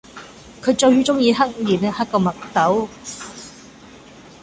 [0.63, 2.89] 佢最鍾意黑面，黑過墨斗